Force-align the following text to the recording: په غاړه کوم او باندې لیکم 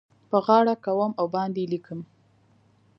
په 0.29 0.37
غاړه 0.45 0.75
کوم 0.85 1.11
او 1.19 1.25
باندې 1.35 1.63
لیکم 1.73 1.99